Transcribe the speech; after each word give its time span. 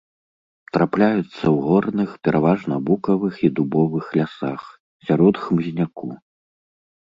Трапляюцца 0.77 1.21
ў 1.25 1.51
горных, 1.67 2.09
пераважна 2.29 2.75
букавых 2.89 3.33
і 3.45 3.53
дубовых 3.61 4.05
лясах, 4.19 4.61
сярод 5.07 5.35
хмызняку. 5.47 6.07